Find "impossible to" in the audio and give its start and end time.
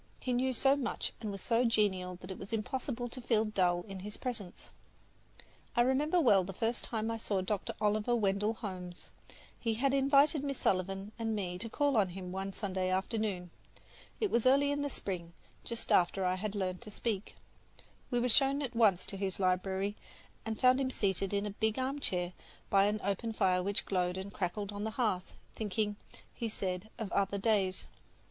2.51-3.21